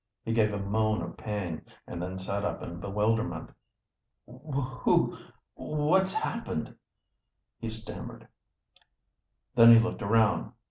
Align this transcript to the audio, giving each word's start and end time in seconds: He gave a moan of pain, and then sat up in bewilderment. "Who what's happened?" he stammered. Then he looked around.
He 0.25 0.33
gave 0.33 0.51
a 0.51 0.57
moan 0.57 1.03
of 1.03 1.15
pain, 1.15 1.61
and 1.85 2.01
then 2.01 2.17
sat 2.17 2.43
up 2.43 2.63
in 2.63 2.79
bewilderment. 2.79 3.51
"Who 4.25 5.15
what's 5.53 6.11
happened?" 6.15 6.75
he 7.59 7.69
stammered. 7.69 8.27
Then 9.53 9.69
he 9.71 9.79
looked 9.79 10.01
around. 10.01 10.53